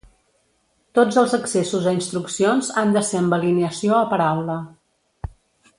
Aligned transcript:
Tots 0.99 1.19
els 1.23 1.35
accessos 1.39 1.85
a 1.91 1.93
instruccions 1.99 2.71
han 2.83 2.97
de 2.97 3.05
ser 3.11 3.21
amb 3.23 3.37
alineació 3.41 3.95
a 4.01 4.05
paraula. 4.15 4.57